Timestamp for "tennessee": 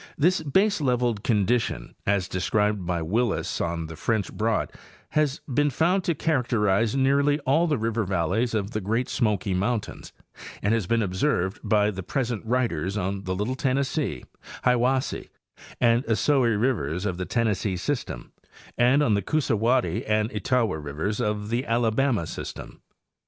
13.53-14.23, 17.25-17.77